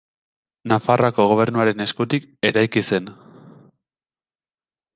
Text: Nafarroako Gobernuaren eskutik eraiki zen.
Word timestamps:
Nafarroako 0.71 1.25
Gobernuaren 1.31 1.85
eskutik 1.85 2.25
eraiki 2.51 2.85
zen. 2.91 3.15